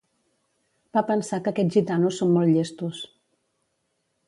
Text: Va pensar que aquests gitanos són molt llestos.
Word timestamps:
Va 0.97 1.03
pensar 1.09 1.39
que 1.43 1.51
aquests 1.53 1.77
gitanos 1.77 2.19
són 2.23 2.33
molt 2.39 2.53
llestos. 2.55 3.05